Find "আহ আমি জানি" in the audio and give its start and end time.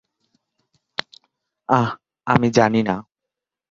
1.69-2.81